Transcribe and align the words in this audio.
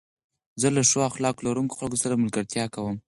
زه 0.61 0.67
له 0.75 0.81
ښو 0.89 0.99
اخلاق 1.09 1.37
لرونکو 1.45 1.77
خلکو 1.79 2.01
سره 2.03 2.21
ملګرتيا 2.21 2.65
کوم. 2.73 2.95